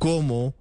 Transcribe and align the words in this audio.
cómo 0.00 0.54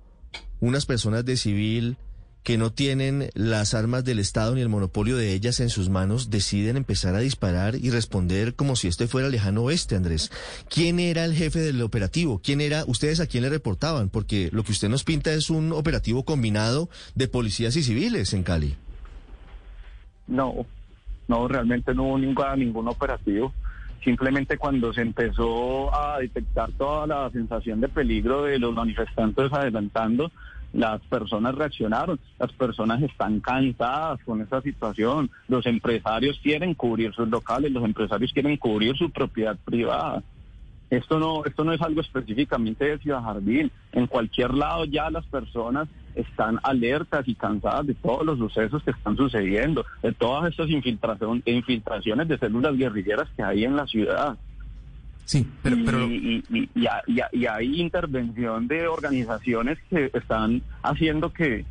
unas 0.59 0.85
personas 0.85 1.24
de 1.24 1.38
civil 1.38 1.97
que 2.43 2.58
no 2.58 2.71
tienen 2.71 3.29
las 3.36 3.73
armas 3.73 4.04
del 4.04 4.19
Estado 4.19 4.54
ni 4.54 4.62
el 4.62 4.67
monopolio 4.67 5.15
de 5.15 5.33
ellas 5.33 5.62
en 5.62 5.69
sus 5.69 5.89
manos 5.89 6.29
deciden 6.29 6.75
empezar 6.75 7.15
a 7.15 7.19
disparar 7.19 7.75
y 7.75 7.89
responder 7.89 8.55
como 8.55 8.75
si 8.75 8.89
este 8.89 9.07
fuera 9.07 9.29
lejano 9.29 9.63
oeste, 9.63 9.96
Andrés. 9.96 10.29
¿Quién 10.70 10.99
era 10.99 11.23
el 11.23 11.33
jefe 11.33 11.60
del 11.60 11.81
operativo? 11.81 12.41
¿Quién 12.44 12.60
era? 12.60 12.83
¿Ustedes 12.86 13.21
a 13.21 13.28
quién 13.28 13.44
le 13.44 13.49
reportaban? 13.49 14.10
Porque 14.10 14.49
lo 14.52 14.63
que 14.63 14.73
usted 14.73 14.89
nos 14.89 15.06
pinta 15.06 15.31
es 15.31 15.49
un 15.49 15.71
operativo 15.71 16.26
combinado 16.26 16.90
de 17.16 17.30
policías 17.30 17.78
y 17.78 17.84
civiles 17.84 18.34
en 18.34 18.44
Cali. 18.44 18.76
No, 20.28 20.66
no, 21.30 21.48
realmente 21.48 21.94
no 21.94 22.04
hubo 22.04 22.18
ningún, 22.18 22.46
ningún 22.58 22.88
operativo. 22.90 23.54
Simplemente 24.04 24.58
cuando 24.58 24.94
se 24.94 25.02
empezó 25.02 25.94
a 25.94 26.20
detectar 26.20 26.72
toda 26.72 27.06
la 27.06 27.30
sensación 27.32 27.82
de 27.82 27.90
peligro 27.90 28.44
de 28.44 28.58
los 28.58 28.74
manifestantes 28.74 29.52
adelantando, 29.52 30.32
las 30.74 31.02
personas 31.02 31.56
reaccionaron, 31.56 32.20
las 32.38 32.52
personas 32.54 33.02
están 33.02 33.40
cansadas 33.40 34.20
con 34.23 34.41
esa 34.41 34.62
situación, 34.62 35.30
los 35.48 35.66
empresarios 35.66 36.40
quieren 36.41 36.76
cubrir 36.76 37.13
sus 37.13 37.27
locales, 37.27 37.71
los 37.71 37.84
empresarios 37.84 38.31
quieren 38.31 38.55
cubrir 38.57 38.95
su 38.95 39.09
propiedad 39.09 39.57
privada. 39.66 40.23
Esto 40.90 41.20
no, 41.20 41.45
esto 41.45 41.63
no 41.63 41.73
es 41.73 41.81
algo 41.81 42.02
específicamente 42.02 42.85
de 42.85 42.98
Ciudad 42.99 43.21
Jardín. 43.21 43.71
En 43.91 44.07
cualquier 44.07 44.54
lado 44.54 44.85
ya 44.85 45.09
las 45.09 45.26
personas 45.26 45.88
están 46.16 46.59
alertas 46.63 47.27
y 47.27 47.36
cansadas 47.36 47.88
de 47.88 47.94
todos 47.95 48.26
los 48.26 48.38
sucesos 48.38 48.84
que 48.84 48.91
están 48.91 49.16
sucediendo, 49.18 49.86
de 50.02 50.12
todas 50.13 50.52
estas 50.52 50.70
infiltraciones 50.70 52.27
de 52.27 52.38
células 52.38 52.77
guerrilleras 52.77 53.27
que 53.35 53.44
hay 53.44 53.66
en 53.66 53.76
la 53.76 53.85
ciudad. 53.88 54.38
Sí, 55.26 55.48
pero... 55.62 56.08
Y, 56.08 56.44
y, 56.73 57.45
hay 57.45 57.80
intervención 57.80 58.68
de 58.68 58.88
organizaciones 58.88 59.77
que 59.88 60.09
están 60.13 60.63
haciendo 60.82 61.32
que, 61.32 61.66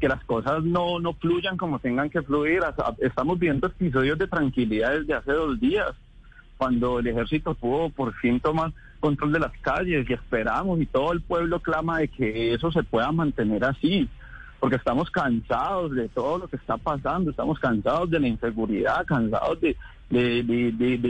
que 0.00 0.08
las 0.08 0.24
cosas 0.24 0.64
no, 0.64 0.98
no 0.98 1.12
fluyan 1.12 1.58
como 1.58 1.78
tengan 1.78 2.08
que 2.08 2.22
fluir. 2.22 2.62
Estamos 3.00 3.38
viendo 3.38 3.66
episodios 3.66 4.18
de 4.18 4.26
tranquilidad 4.28 4.98
desde 4.98 5.14
hace 5.14 5.30
dos 5.32 5.60
días, 5.60 5.94
cuando 6.62 7.00
el 7.00 7.08
ejército 7.08 7.54
pudo 7.54 7.90
por 7.90 8.14
fin 8.14 8.38
tomar 8.38 8.72
control 9.00 9.32
de 9.32 9.40
las 9.40 9.50
calles 9.62 10.08
y 10.08 10.12
esperamos 10.12 10.80
y 10.80 10.86
todo 10.86 11.12
el 11.12 11.20
pueblo 11.20 11.58
clama 11.58 11.98
de 11.98 12.06
que 12.06 12.54
eso 12.54 12.70
se 12.70 12.84
pueda 12.84 13.10
mantener 13.10 13.64
así 13.64 14.08
porque 14.60 14.76
estamos 14.76 15.10
cansados 15.10 15.90
de 15.90 16.08
todo 16.08 16.38
lo 16.38 16.46
que 16.46 16.54
está 16.54 16.76
pasando, 16.76 17.32
estamos 17.32 17.58
cansados 17.58 18.10
de 18.10 18.20
la 18.20 18.28
inseguridad, 18.28 19.04
cansados 19.06 19.60
de, 19.60 19.76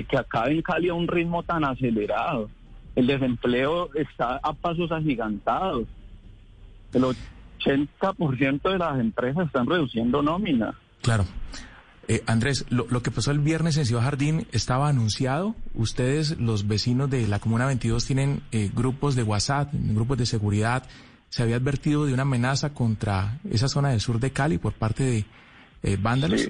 que 0.08 0.17
acá 0.17 0.47
en 0.47 0.62
Cali 0.62 0.89
a 0.89 0.95
un 0.95 1.06
ritmo 1.06 1.42
tan 1.42 1.64
acelerado. 1.64 2.48
El 2.97 3.08
desempleo 3.08 3.91
está 3.95 4.41
a 4.42 4.55
pasos 4.55 4.91
agigantados. 4.91 5.86
El 6.95 7.03
80% 7.03 8.73
de 8.73 8.78
las 8.78 8.98
empresas 8.98 9.48
están 9.48 9.67
reduciendo 9.67 10.23
nómina. 10.23 10.73
Claro. 11.03 11.27
Eh, 12.12 12.22
Andrés, 12.27 12.66
lo, 12.68 13.02
que 13.02 13.10
pasó 13.10 13.30
el 13.30 13.38
viernes 13.38 13.78
en 13.78 13.86
Ciudad 13.86 14.02
Jardín 14.02 14.46
estaba 14.52 14.91
anunciado. 14.91 15.55
Ustedes, 15.72 16.38
los 16.38 16.68
vecinos 16.68 17.08
de 17.08 17.27
la 17.27 17.38
Comuna 17.38 17.64
22, 17.64 18.05
tienen 18.05 18.42
eh, 18.52 18.70
grupos 18.74 19.14
de 19.14 19.22
WhatsApp, 19.22 19.70
grupos 19.72 20.18
de 20.18 20.27
seguridad 20.27 20.83
se 21.30 21.42
había 21.42 21.56
advertido 21.56 22.05
de 22.05 22.12
una 22.12 22.24
amenaza 22.24 22.74
contra 22.74 23.38
esa 23.48 23.66
zona 23.66 23.88
del 23.88 24.00
sur 24.00 24.20
de 24.20 24.30
Cali 24.30 24.58
por 24.58 24.74
parte 24.74 25.02
de 25.02 25.24
eh, 25.83 25.96
vándalos. 25.98 26.42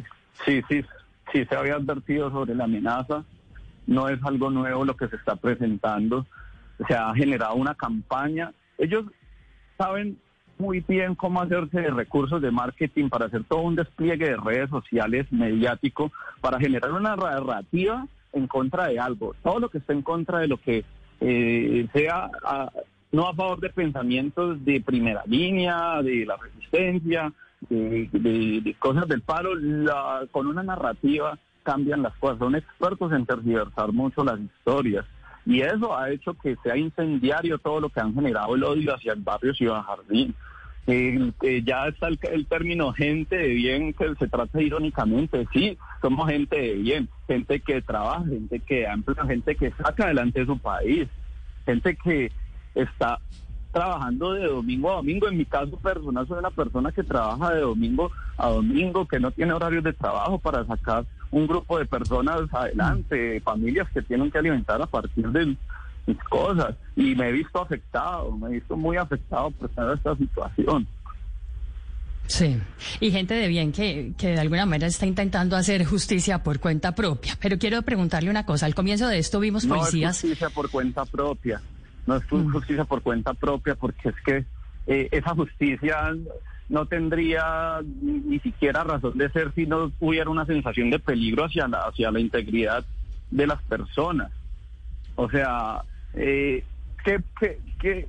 Sí, 0.44 0.60
sí, 0.68 0.82
sí, 1.32 1.44
se 1.44 1.54
había 1.54 1.76
advertido 1.76 2.28
sobre 2.32 2.56
la 2.56 2.64
amenaza. 2.64 3.22
No 3.86 4.08
es 4.08 4.18
algo 4.24 4.50
nuevo 4.50 4.84
lo 4.84 4.96
que 4.96 5.06
se 5.06 5.14
está 5.14 5.36
presentando. 5.36 6.26
Se 6.88 6.94
ha 6.94 7.14
generado 7.14 7.54
una 7.54 7.76
campaña. 7.76 8.52
Ellos 8.78 9.04
saben 9.78 10.18
muy 10.62 10.80
bien 10.86 11.16
cómo 11.16 11.42
hacerse 11.42 11.80
de 11.80 11.90
recursos 11.90 12.40
de 12.40 12.52
marketing 12.52 13.08
para 13.08 13.26
hacer 13.26 13.42
todo 13.44 13.62
un 13.62 13.74
despliegue 13.74 14.26
de 14.26 14.36
redes 14.36 14.70
sociales 14.70 15.26
mediático 15.32 16.12
para 16.40 16.60
generar 16.60 16.92
una 16.92 17.16
narrativa 17.16 18.06
en 18.32 18.46
contra 18.46 18.86
de 18.86 19.00
algo. 19.00 19.34
Todo 19.42 19.58
lo 19.58 19.68
que 19.68 19.78
está 19.78 19.92
en 19.92 20.02
contra 20.02 20.38
de 20.38 20.46
lo 20.46 20.58
que 20.58 20.84
eh, 21.20 21.88
sea 21.92 22.30
no 23.10 23.28
a 23.28 23.34
favor 23.34 23.60
de 23.60 23.70
pensamientos 23.70 24.64
de 24.64 24.80
primera 24.80 25.24
línea, 25.26 26.00
de 26.00 26.24
la 26.24 26.36
resistencia, 26.36 27.32
de, 27.68 28.76
cosas 28.78 29.08
del 29.08 29.22
paro, 29.22 29.50
con 30.30 30.46
una 30.46 30.62
narrativa 30.62 31.38
cambian 31.64 32.02
las 32.02 32.14
cosas. 32.18 32.38
Son 32.38 32.54
expertos 32.54 33.12
en 33.12 33.26
tergiversar 33.26 33.92
mucho 33.92 34.24
las 34.24 34.38
historias. 34.40 35.04
Y 35.44 35.60
eso 35.60 35.96
ha 35.96 36.10
hecho 36.10 36.34
que 36.34 36.56
sea 36.62 36.76
incendiario 36.76 37.58
todo 37.58 37.80
lo 37.80 37.88
que 37.88 38.00
han 38.00 38.14
generado 38.14 38.54
el 38.54 38.64
odio 38.64 38.94
hacia 38.94 39.12
el 39.12 39.20
barrio 39.20 39.54
Ciudad 39.54 39.82
Jardín. 39.82 40.34
ya 41.64 41.88
está 41.88 42.08
el, 42.08 42.18
el, 42.30 42.46
término 42.46 42.92
gente 42.92 43.36
de 43.36 43.48
bien 43.48 43.92
que 43.92 44.14
se 44.18 44.28
trata 44.28 44.62
irónicamente. 44.62 45.46
Sí, 45.52 45.76
somos 46.00 46.30
gente 46.30 46.56
de 46.60 46.74
bien, 46.74 47.08
gente 47.26 47.60
que 47.60 47.82
trabaja, 47.82 48.24
gente 48.24 48.60
que 48.60 48.84
emplea, 48.84 49.24
gente 49.26 49.56
que 49.56 49.70
saca 49.72 50.04
adelante 50.04 50.46
su 50.46 50.58
país, 50.58 51.08
gente 51.66 51.96
que 51.96 52.30
está 52.74 53.18
trabajando 53.72 54.34
de 54.34 54.46
domingo 54.46 54.92
a 54.92 54.96
domingo. 54.96 55.28
En 55.28 55.38
mi 55.38 55.44
caso 55.44 55.76
personal 55.78 56.26
soy 56.28 56.38
una 56.38 56.50
persona 56.50 56.92
que 56.92 57.02
trabaja 57.02 57.54
de 57.54 57.62
domingo 57.62 58.12
a 58.36 58.48
domingo, 58.48 59.08
que 59.08 59.18
no 59.18 59.30
tiene 59.32 59.52
horarios 59.52 59.82
de 59.82 59.92
trabajo 59.92 60.38
para 60.38 60.64
sacar 60.66 61.04
un 61.32 61.46
grupo 61.46 61.78
de 61.78 61.86
personas 61.86 62.42
adelante, 62.52 63.40
familias 63.40 63.88
que 63.92 64.02
tienen 64.02 64.30
que 64.30 64.38
alimentar 64.38 64.80
a 64.80 64.86
partir 64.86 65.28
de 65.28 65.56
mis 66.06 66.18
cosas. 66.30 66.76
Y 66.94 67.14
me 67.16 67.28
he 67.28 67.32
visto 67.32 67.60
afectado, 67.60 68.30
me 68.36 68.48
he 68.48 68.52
visto 68.52 68.76
muy 68.76 68.96
afectado 68.96 69.50
por 69.50 69.68
esta 69.70 70.16
situación. 70.16 70.86
Sí, 72.26 72.56
y 73.00 73.10
gente 73.10 73.34
de 73.34 73.48
bien 73.48 73.72
que, 73.72 74.12
que 74.16 74.28
de 74.28 74.40
alguna 74.40 74.64
manera 74.64 74.86
está 74.86 75.06
intentando 75.06 75.56
hacer 75.56 75.84
justicia 75.84 76.42
por 76.42 76.60
cuenta 76.60 76.94
propia. 76.94 77.34
Pero 77.40 77.58
quiero 77.58 77.82
preguntarle 77.82 78.30
una 78.30 78.46
cosa, 78.46 78.66
al 78.66 78.74
comienzo 78.74 79.08
de 79.08 79.18
esto 79.18 79.40
vimos 79.40 79.66
policías... 79.66 80.22
No 80.22 80.28
justicia 80.28 80.50
por 80.50 80.70
cuenta 80.70 81.04
propia 81.04 81.60
no 82.06 82.16
es 82.16 82.24
mm. 82.30 82.52
justicia 82.52 82.84
por 82.84 83.02
cuenta 83.02 83.34
propia, 83.34 83.74
porque 83.74 84.08
es 84.08 84.14
que 84.24 84.44
eh, 84.86 85.08
esa 85.10 85.34
justicia 85.34 86.14
no 86.72 86.86
tendría 86.86 87.80
ni 88.00 88.38
siquiera 88.40 88.82
razón 88.82 89.18
de 89.18 89.28
ser 89.28 89.52
si 89.54 89.66
no 89.66 89.92
hubiera 90.00 90.30
una 90.30 90.46
sensación 90.46 90.88
de 90.88 90.98
peligro 90.98 91.44
hacia 91.44 91.68
la, 91.68 91.80
hacia 91.80 92.10
la 92.10 92.18
integridad 92.18 92.82
de 93.30 93.46
las 93.46 93.62
personas. 93.64 94.32
O 95.14 95.28
sea, 95.28 95.82
eh, 96.14 96.64
¿qué, 97.04 98.08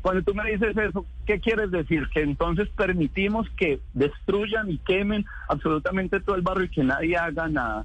cuando 0.00 0.22
tú 0.22 0.34
me 0.34 0.50
dices 0.50 0.74
eso, 0.74 1.04
¿qué 1.26 1.40
quieres 1.40 1.70
decir? 1.70 2.08
Que 2.08 2.22
entonces 2.22 2.70
permitimos 2.70 3.46
que 3.50 3.80
destruyan 3.92 4.70
y 4.70 4.78
quemen 4.78 5.26
absolutamente 5.50 6.20
todo 6.20 6.36
el 6.36 6.42
barrio 6.42 6.64
y 6.64 6.70
que 6.70 6.84
nadie 6.84 7.18
haga 7.18 7.48
nada. 7.48 7.84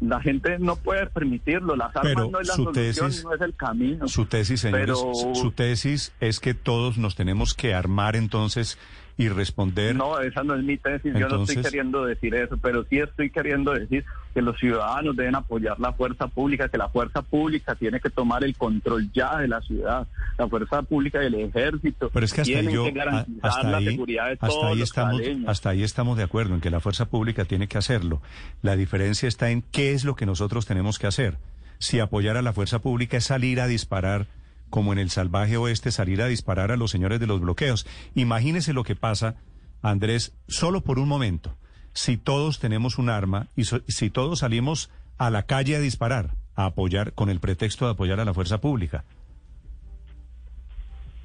La 0.00 0.20
gente 0.20 0.58
no 0.58 0.76
puede 0.76 1.06
permitirlo, 1.06 1.76
las 1.76 1.94
armas 1.94 2.30
no 2.30 2.40
es 2.40 2.48
la 2.48 2.54
solución, 2.54 3.12
no 3.22 3.34
es 3.34 3.40
el 3.40 3.54
camino. 3.54 4.08
Su 4.08 4.26
tesis, 4.26 4.60
señores, 4.60 4.98
su 5.34 5.52
tesis 5.52 6.12
es 6.20 6.40
que 6.40 6.54
todos 6.54 6.96
nos 6.96 7.16
tenemos 7.16 7.54
que 7.54 7.74
armar 7.74 8.16
entonces 8.16 8.78
y 9.20 9.28
responder. 9.28 9.94
No, 9.94 10.18
esa 10.20 10.42
no 10.42 10.54
es 10.54 10.64
mi 10.64 10.78
tesis, 10.78 11.12
yo 11.14 11.28
no 11.28 11.42
estoy 11.42 11.62
queriendo 11.62 12.04
decir 12.04 12.34
eso, 12.34 12.56
pero 12.56 12.84
sí 12.84 12.98
estoy 12.98 13.30
queriendo 13.30 13.72
decir 13.72 14.04
que 14.32 14.40
los 14.40 14.58
ciudadanos 14.58 15.14
deben 15.14 15.34
apoyar 15.34 15.78
la 15.78 15.92
fuerza 15.92 16.28
pública, 16.28 16.68
que 16.68 16.78
la 16.78 16.88
fuerza 16.88 17.20
pública 17.20 17.74
tiene 17.74 18.00
que 18.00 18.08
tomar 18.08 18.44
el 18.44 18.56
control 18.56 19.10
ya 19.12 19.38
de 19.38 19.48
la 19.48 19.60
ciudad, 19.60 20.06
la 20.38 20.48
fuerza 20.48 20.82
pública 20.82 21.18
del 21.18 21.34
ejército. 21.34 22.10
Pero 22.12 22.24
es 22.24 22.32
que 22.32 22.40
hasta 22.40 22.52
tienen 22.52 22.74
yo, 22.74 22.84
que 22.84 22.92
garantizar 22.92 23.64
la 23.66 23.80
seguridad 23.80 24.28
de 24.30 24.36
todos 24.36 24.64
ahí 24.64 24.78
los 24.78 24.88
estamos, 24.88 25.22
hasta 25.46 25.70
ahí 25.70 25.82
estamos 25.82 26.16
de 26.16 26.24
acuerdo 26.24 26.54
en 26.54 26.60
que 26.60 26.70
la 26.70 26.80
fuerza 26.80 27.06
pública 27.06 27.44
tiene 27.44 27.68
que 27.68 27.76
hacerlo. 27.76 28.22
La 28.62 28.76
diferencia 28.76 29.28
está 29.28 29.50
en 29.50 29.62
qué 29.62 29.92
es 29.92 30.04
lo 30.04 30.16
que 30.16 30.26
nosotros 30.26 30.64
tenemos 30.64 30.98
que 30.98 31.06
hacer. 31.06 31.36
Si 31.78 31.98
apoyar 31.98 32.36
a 32.36 32.42
la 32.42 32.52
fuerza 32.52 32.80
pública 32.80 33.16
es 33.16 33.24
salir 33.24 33.60
a 33.60 33.66
disparar 33.66 34.26
como 34.70 34.92
en 34.92 34.98
el 34.98 35.10
salvaje 35.10 35.56
oeste, 35.56 35.90
salir 35.90 36.22
a 36.22 36.26
disparar 36.26 36.72
a 36.72 36.76
los 36.76 36.90
señores 36.90 37.20
de 37.20 37.26
los 37.26 37.40
bloqueos. 37.40 37.86
Imagínese 38.14 38.72
lo 38.72 38.84
que 38.84 38.96
pasa, 38.96 39.36
Andrés, 39.82 40.34
solo 40.48 40.80
por 40.80 40.98
un 40.98 41.08
momento, 41.08 41.56
si 41.92 42.16
todos 42.16 42.60
tenemos 42.60 42.98
un 42.98 43.10
arma 43.10 43.48
y 43.56 43.64
si 43.64 44.10
todos 44.10 44.40
salimos 44.40 44.90
a 45.18 45.28
la 45.28 45.42
calle 45.42 45.76
a 45.76 45.80
disparar, 45.80 46.30
a 46.54 46.66
apoyar, 46.66 47.12
con 47.12 47.28
el 47.28 47.40
pretexto 47.40 47.84
de 47.84 47.92
apoyar 47.92 48.20
a 48.20 48.24
la 48.24 48.32
fuerza 48.32 48.60
pública. 48.60 49.04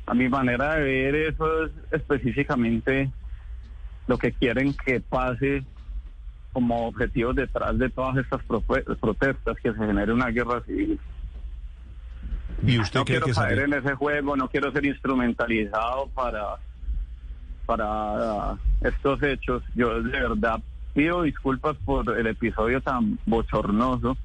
A 0.07 0.13
mi 0.13 0.27
manera 0.29 0.75
de 0.75 0.83
ver 0.83 1.15
eso 1.15 1.65
es 1.65 1.71
específicamente 1.91 3.09
lo 4.07 4.17
que 4.17 4.31
quieren 4.33 4.73
que 4.73 4.99
pase 4.99 5.63
como 6.53 6.87
objetivo 6.87 7.33
detrás 7.33 7.77
de 7.77 7.89
todas 7.89 8.17
estas 8.17 8.41
protestas, 8.43 9.57
que 9.61 9.73
se 9.73 9.77
genere 9.77 10.13
una 10.13 10.29
guerra 10.29 10.61
civil. 10.61 10.99
¿Y 12.65 12.79
usted 12.79 12.99
no 12.99 13.05
quiero 13.05 13.27
caer 13.27 13.59
en 13.59 13.73
ese 13.73 13.93
juego, 13.95 14.35
no 14.35 14.49
quiero 14.49 14.71
ser 14.71 14.85
instrumentalizado 14.85 16.07
para, 16.13 16.57
para 17.65 18.57
estos 18.81 19.21
hechos. 19.23 19.63
Yo 19.75 20.01
de 20.01 20.19
verdad 20.19 20.59
pido 20.93 21.23
disculpas 21.23 21.75
por 21.85 22.17
el 22.17 22.27
episodio 22.27 22.81
tan 22.81 23.19
bochornoso 23.25 24.17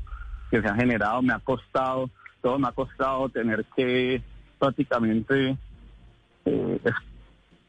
que 0.51 0.63
se 0.63 0.69
ha 0.69 0.75
generado. 0.75 1.23
Me 1.23 1.33
ha 1.33 1.39
costado, 1.39 2.11
todo 2.41 2.59
me 2.59 2.69
ha 2.69 2.73
costado 2.73 3.29
tener 3.29 3.65
que 3.77 4.23
prácticamente 4.59 5.57
eh, 6.45 6.81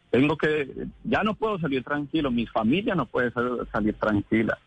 tengo 0.10 0.38
que, 0.38 0.88
ya 1.04 1.24
no 1.24 1.34
puedo 1.36 1.58
salir 1.60 1.84
tranquilo, 1.84 2.32
mi 2.32 2.46
familia 2.46 2.96
no 2.96 3.06
puede 3.06 3.32
salir 3.72 3.94
tranquila. 3.96 4.58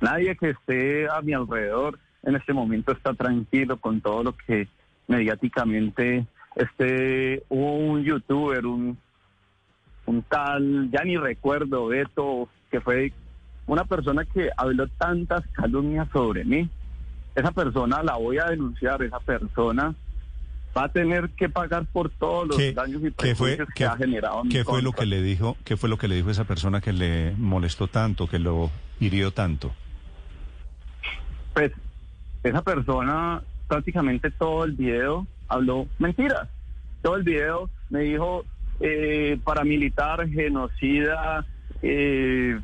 Nadie 0.00 0.36
que 0.36 0.50
esté 0.50 1.08
a 1.08 1.20
mi 1.22 1.32
alrededor 1.32 1.98
en 2.22 2.36
este 2.36 2.52
momento 2.52 2.92
está 2.92 3.14
tranquilo 3.14 3.78
con 3.78 4.00
todo 4.00 4.24
lo 4.24 4.36
que 4.36 4.68
mediáticamente 5.08 6.26
este 6.56 7.44
hubo 7.48 7.76
un 7.76 8.02
youtuber, 8.02 8.64
un, 8.66 8.98
un 10.06 10.22
tal, 10.22 10.90
ya 10.90 11.04
ni 11.04 11.16
recuerdo, 11.16 11.86
Beto, 11.88 12.48
que 12.70 12.80
fue 12.80 13.12
una 13.66 13.84
persona 13.84 14.24
que 14.24 14.48
habló 14.56 14.88
tantas 14.88 15.46
calumnias 15.48 16.08
sobre 16.12 16.44
mí. 16.44 16.68
Esa 17.34 17.52
persona 17.52 18.02
la 18.02 18.16
voy 18.16 18.38
a 18.38 18.46
denunciar, 18.46 19.02
esa 19.02 19.20
persona 19.20 19.94
va 20.76 20.84
a 20.84 20.88
tener 20.88 21.30
que 21.30 21.48
pagar 21.48 21.84
por 21.86 22.10
todos 22.10 22.48
los 22.48 22.74
daños 22.74 23.02
y 23.02 23.10
perjuicios 23.10 23.68
que 23.74 23.84
ha 23.84 23.96
generado. 23.96 24.42
¿Qué 24.50 24.64
fue 24.64 24.80
lo 24.80 24.92
que 24.92 25.04
le 25.04 25.20
dijo? 25.20 25.56
¿Qué 25.64 25.76
fue 25.76 25.88
lo 25.88 25.98
que 25.98 26.08
le 26.08 26.14
dijo 26.14 26.30
esa 26.30 26.44
persona 26.44 26.80
que 26.80 26.92
le 26.92 27.32
molestó 27.36 27.88
tanto, 27.88 28.28
que 28.28 28.38
lo 28.38 28.70
hirió 29.00 29.32
tanto? 29.32 29.74
Pues 31.52 31.72
esa 32.42 32.62
persona 32.62 33.42
prácticamente 33.68 34.30
todo 34.30 34.64
el 34.64 34.72
video 34.72 35.26
habló 35.48 35.86
mentiras. 35.98 36.48
Todo 37.02 37.16
el 37.16 37.22
video 37.22 37.70
me 37.90 38.00
dijo 38.00 38.44
eh, 38.80 39.38
paramilitar, 39.44 40.28
genocida, 40.28 41.46
eh, 41.82 42.58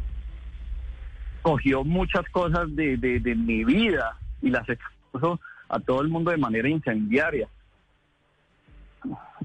cogió 1.42 1.84
muchas 1.84 2.28
cosas 2.30 2.74
de, 2.74 2.96
de, 2.96 3.34
mi 3.34 3.64
vida 3.64 4.16
y 4.40 4.50
las 4.50 4.68
expuso 4.68 5.40
a 5.68 5.80
todo 5.80 6.00
el 6.00 6.08
mundo 6.08 6.30
de 6.30 6.36
manera 6.36 6.68
incendiaria. 6.68 7.48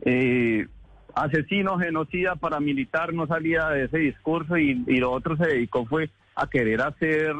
Eh, 0.05 0.67
asesino, 1.15 1.79
genocida, 1.79 2.35
paramilitar 2.35 3.13
no 3.13 3.25
salía 3.27 3.69
de 3.69 3.85
ese 3.85 3.97
discurso 3.97 4.57
y, 4.57 4.83
y, 4.87 4.97
lo 4.97 5.11
otro 5.11 5.35
se 5.35 5.47
dedicó 5.47 5.85
fue 5.85 6.09
a 6.35 6.47
querer 6.47 6.81
hacer, 6.81 7.35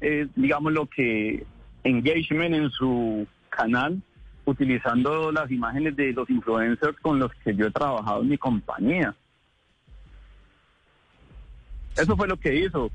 eh, 0.00 0.26
digamos, 0.36 0.72
lo 0.72 0.86
que 0.86 1.46
engagement 1.82 2.54
en 2.54 2.70
su 2.70 3.26
canal 3.56 4.00
utilizando 4.44 5.32
las 5.32 5.50
imágenes 5.50 5.96
de 5.96 6.12
los 6.12 6.28
influencers 6.28 6.98
con 7.00 7.18
los 7.18 7.32
que 7.42 7.54
yo 7.54 7.66
he 7.66 7.70
trabajado 7.70 8.22
en 8.22 8.28
mi 8.28 8.38
compañía. 8.38 9.14
Eso 11.96 12.16
fue 12.16 12.28
lo 12.28 12.36
que 12.36 12.54
hizo. 12.54 12.90